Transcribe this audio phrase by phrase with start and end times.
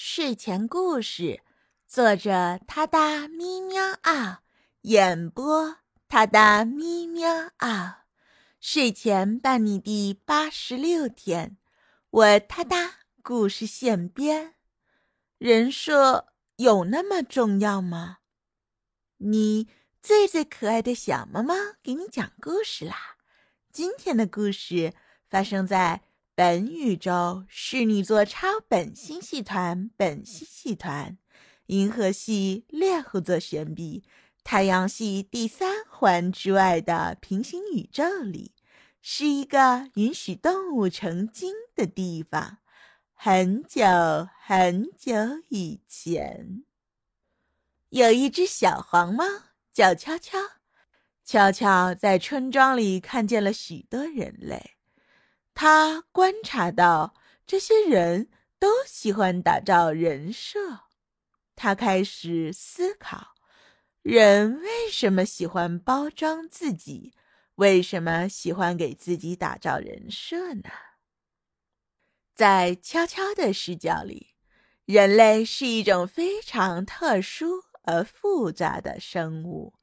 [0.00, 1.40] 睡前故事，
[1.84, 4.42] 作者：他哒咪喵啊，
[4.82, 8.04] 演播：他哒咪喵啊。
[8.60, 11.56] 睡前伴你第八十六天，
[12.10, 14.54] 我他哒故事现编。
[15.36, 16.28] 人设
[16.58, 18.18] 有那么重要吗？
[19.16, 19.66] 你
[20.00, 23.16] 最最可爱的小猫猫给你讲故事啦！
[23.72, 24.94] 今天的故事
[25.28, 26.02] 发生在。
[26.38, 31.18] 本宇宙是女座超本星系团本星系团，
[31.66, 34.04] 银河系猎户座旋臂，
[34.44, 38.52] 太阳系第三环之外的平行宇宙里，
[39.02, 42.58] 是一个允许动物成精的地方。
[43.14, 43.82] 很久
[44.40, 45.12] 很久
[45.48, 46.62] 以前，
[47.88, 49.24] 有一只小黄猫
[49.72, 50.38] 叫悄悄，
[51.24, 54.77] 悄悄在村庄里看见了许多人类。
[55.60, 58.30] 他观察到这些人
[58.60, 60.82] 都喜欢打造人设，
[61.56, 63.34] 他开始思考：
[64.02, 67.12] 人为什么喜欢包装自己？
[67.56, 70.70] 为什么喜欢给自己打造人设呢？
[72.36, 74.36] 在悄悄的视角里，
[74.84, 79.74] 人类是一种非常特殊而复杂的生物，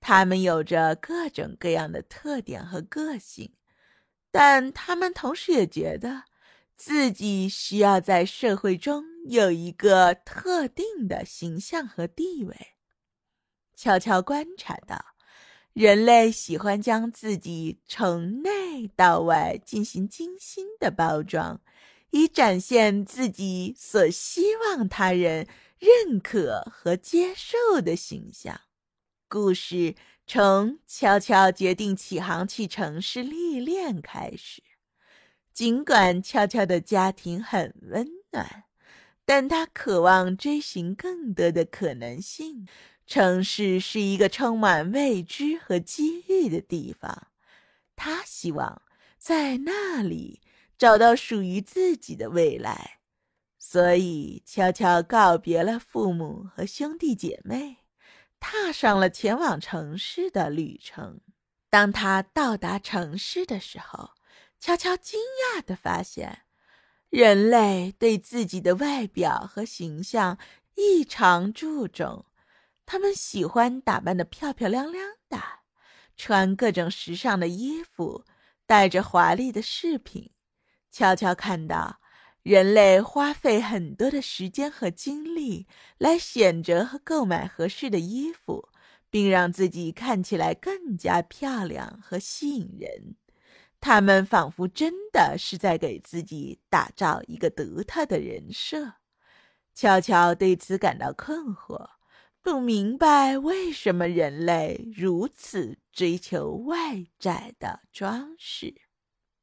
[0.00, 3.57] 他们有着各种各样的特点和个性。
[4.40, 6.22] 但他们同时也觉得，
[6.76, 12.56] 自己需要在社会中有一个特定的形象和地位。
[13.74, 15.04] 悄悄观察到，
[15.72, 21.60] 人类喜欢将自己从内到外进行精心的包装，
[22.10, 25.48] 以展现自己所希望他人
[25.80, 28.60] 认可和接受的形象。
[29.28, 29.94] 故事。
[30.26, 34.62] 从悄悄决定起航去城市历练开始，
[35.54, 38.64] 尽管悄悄的家庭很温暖，
[39.24, 42.68] 但他渴望追寻更多的可能性。
[43.06, 47.28] 城市是一个充满未知和机遇的地方，
[47.96, 48.82] 他希望
[49.16, 50.42] 在那里
[50.76, 52.98] 找到属于自己的未来。
[53.58, 57.87] 所以，悄悄告别了父母和兄弟姐妹。
[58.40, 61.20] 踏上了前往城市的旅程。
[61.70, 64.10] 当他到达城市的时候，
[64.58, 65.20] 悄悄惊
[65.56, 66.42] 讶地发现，
[67.10, 70.38] 人类对自己的外表和形象
[70.76, 72.26] 异常注重。
[72.86, 75.38] 他们喜欢打扮得漂漂亮亮的，
[76.16, 78.24] 穿各种时尚的衣服，
[78.66, 80.32] 带着华丽的饰品。
[80.90, 82.00] 悄悄看到。
[82.48, 85.66] 人类花费很多的时间和精力
[85.98, 88.70] 来选择和购买合适的衣服，
[89.10, 93.16] 并让自己看起来更加漂亮和吸引人。
[93.80, 98.94] 他们仿佛真的是在给自己打造一个独特的人设。
[99.74, 101.90] 悄悄对此感到困惑，
[102.40, 108.74] 不明白为什么人类如此追求外在的装饰。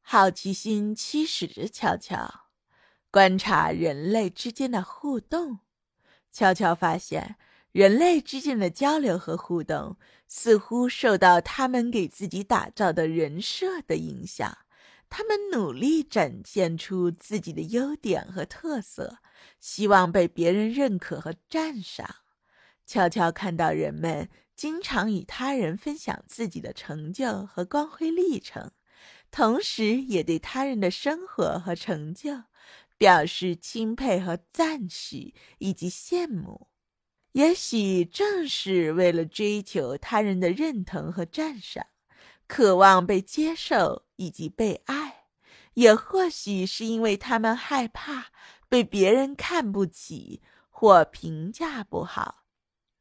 [0.00, 2.45] 好奇心驱使着悄悄。
[3.10, 5.60] 观察人类之间的互动，
[6.32, 7.36] 悄悄发现，
[7.72, 9.96] 人类之间的交流和互动
[10.28, 14.58] 似乎受到他们给自己打造的人设的影响。
[15.08, 19.18] 他们努力展现出自己的优点和特色，
[19.60, 22.16] 希望被别人认可和赞赏。
[22.84, 28.72] 悄悄看到人们经常与他人分享自己的成就和光辉历程，
[29.30, 32.42] 同时也对他人的生活和成就。
[32.98, 36.68] 表示钦佩和赞许，以及羡慕。
[37.32, 41.86] 也许正是为了追求他人的认同和赞赏，
[42.46, 45.26] 渴望被接受以及被爱；
[45.74, 48.28] 也或许是因为他们害怕
[48.68, 50.40] 被别人看不起
[50.70, 52.44] 或评价不好，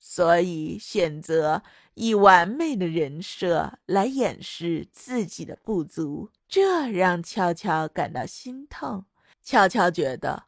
[0.00, 1.62] 所以选择
[1.94, 6.30] 以完美的人设来掩饰自己的不足。
[6.48, 9.04] 这让悄悄感到心痛。
[9.44, 10.44] 悄悄觉得，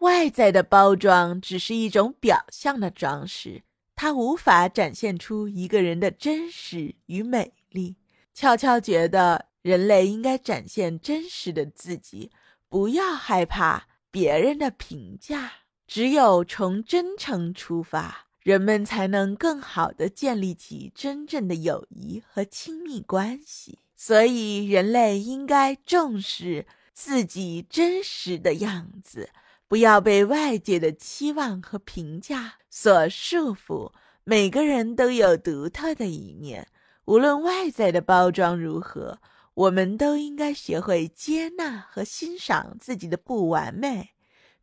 [0.00, 3.62] 外在的包装只是一种表象的装饰，
[3.94, 7.94] 它无法展现出一个人的真实与美丽。
[8.34, 12.32] 悄悄觉得，人类应该展现真实的自己，
[12.68, 15.52] 不要害怕别人的评价。
[15.86, 23.78] 只有从真诚出发，人们才能更好的建立起真正的友谊和亲密关系。
[23.94, 26.66] 所以，人类应该重视。
[26.92, 29.30] 自己真实的样子，
[29.66, 33.92] 不要被外界的期望和评价所束缚。
[34.24, 36.68] 每个人都有独特的一面，
[37.06, 39.18] 无论外在的包装如何，
[39.54, 44.10] 我们都应该学会接纳和欣赏自己的不完美，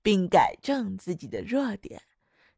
[0.00, 2.02] 并改正自己的弱点。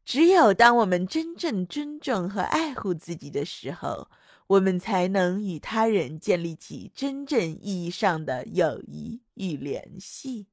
[0.03, 4.09] 只有当我们真正尊重和爱护自己的时候，
[4.51, 10.47] 我们才能与他人建立起真正意义上的友谊与联系。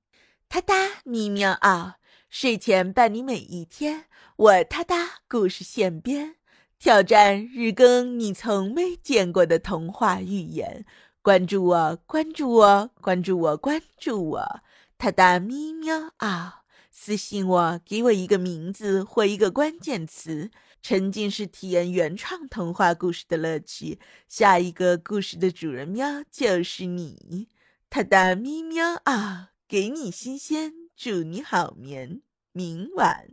[0.49, 0.75] 哒哒
[1.05, 1.97] 咪喵啊！
[2.31, 4.05] 睡前伴你每一天，
[4.37, 6.37] 我哒哒故事现编，
[6.79, 10.87] 挑战日更你从没见过的童话寓言。
[11.21, 14.61] 关注我，关注我，关注我，关注我！
[14.97, 16.63] 哒哒咪喵啊！
[16.93, 23.99] 私信我，给我一个名字或一个关键词，沉浸式体验原创童话故事的乐趣。
[24.29, 27.49] 下一个故事的主人喵就是你，
[27.91, 29.53] 他的咪喵啊！
[29.69, 32.23] 给你新鲜，祝你好眠。
[32.53, 33.29] 明晚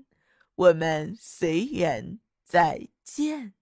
[0.56, 3.54] 我们随缘再见。